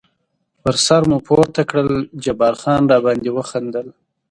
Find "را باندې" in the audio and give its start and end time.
2.89-3.29